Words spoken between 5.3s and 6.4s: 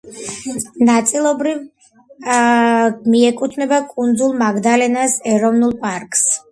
ეროვნულ პარკს.